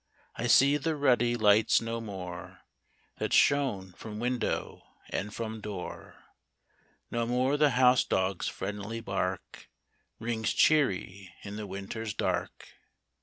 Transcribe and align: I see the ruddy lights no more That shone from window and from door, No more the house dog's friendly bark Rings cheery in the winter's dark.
I 0.35 0.47
see 0.47 0.77
the 0.77 0.95
ruddy 0.95 1.35
lights 1.35 1.79
no 1.79 2.01
more 2.01 2.61
That 3.19 3.33
shone 3.33 3.91
from 3.93 4.17
window 4.19 4.81
and 5.11 5.31
from 5.31 5.61
door, 5.61 6.23
No 7.11 7.27
more 7.27 7.55
the 7.55 7.69
house 7.77 8.03
dog's 8.03 8.47
friendly 8.47 8.99
bark 8.99 9.69
Rings 10.17 10.53
cheery 10.53 11.35
in 11.43 11.55
the 11.55 11.67
winter's 11.67 12.15
dark. 12.15 12.67